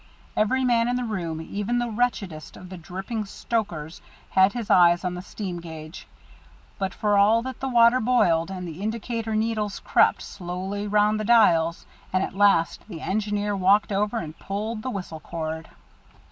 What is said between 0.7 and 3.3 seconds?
in the room, even the wretchedest of the dripping